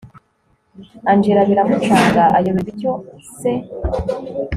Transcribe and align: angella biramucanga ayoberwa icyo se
angella 1.11 1.47
biramucanga 1.49 2.23
ayoberwa 2.37 2.69
icyo 2.73 2.93
se 3.37 3.51